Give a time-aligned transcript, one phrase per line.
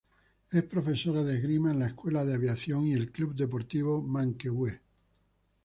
[0.49, 4.81] Es profesora de esgrima en la Escuela de aviación y el Club Deportivo Manquehue.